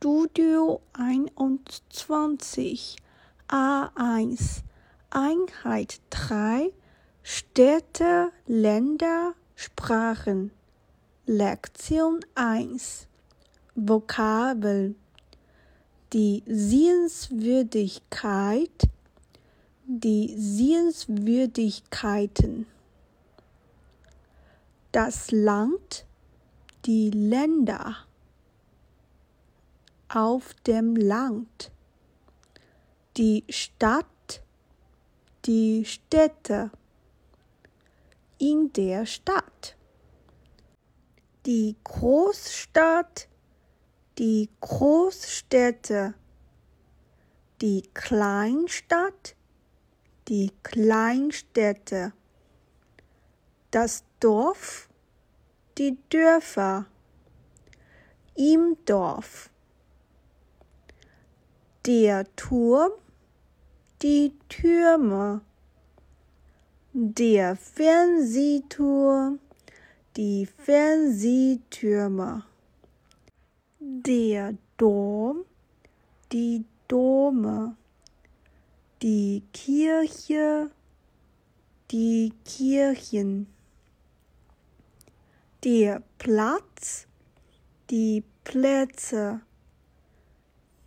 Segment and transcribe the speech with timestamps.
[0.00, 2.94] Studio 21
[3.48, 4.62] A1
[5.10, 6.72] Einheit 3
[7.24, 10.52] Städte, Länder, Sprachen.
[11.26, 13.08] Lektion 1
[13.74, 14.94] Vokabel
[16.12, 18.88] Die Sehenswürdigkeit.
[19.84, 22.66] Die Sehenswürdigkeiten.
[24.92, 26.06] Das Land.
[26.84, 28.07] Die Länder
[30.08, 31.70] auf dem Land,
[33.16, 34.42] die Stadt,
[35.44, 36.70] die Städte,
[38.38, 39.76] in der Stadt,
[41.44, 43.28] die Großstadt,
[44.18, 46.14] die Großstädte,
[47.60, 49.34] die Kleinstadt,
[50.28, 52.12] die Kleinstädte,
[53.70, 54.88] das Dorf,
[55.76, 56.86] die Dörfer,
[58.34, 59.50] im Dorf
[61.88, 62.92] der Turm,
[64.02, 65.40] die Türme,
[66.92, 69.38] der Fernsehturm,
[70.14, 72.44] die Fernsehtürme,
[73.80, 75.46] der Dom,
[76.30, 77.74] die Dome,
[79.00, 80.70] die Kirche,
[81.90, 83.46] die Kirchen,
[85.64, 87.06] der Platz,
[87.88, 89.40] die Plätze,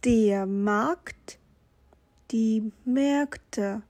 [0.04, 1.38] der Markt,
[2.32, 3.84] die Märkte,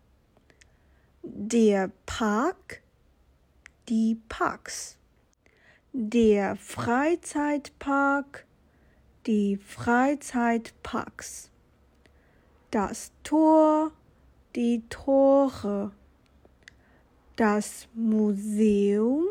[1.23, 2.81] der Park,
[3.87, 4.97] die Parks,
[5.93, 8.45] der Freizeitpark,
[9.25, 11.49] die Freizeitparks,
[12.71, 13.91] das Tor,
[14.55, 15.91] die Tore,
[17.37, 19.27] das Museum,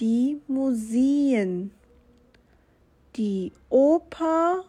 [0.00, 1.72] die Museen,
[3.16, 4.64] die Oper,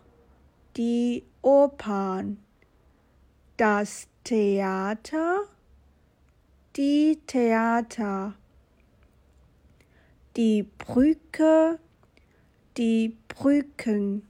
[0.77, 2.37] die Opern,
[3.57, 5.43] das Theater,
[6.75, 8.33] die Theater,
[10.35, 11.79] die Brücke,
[12.75, 14.27] die Brücken.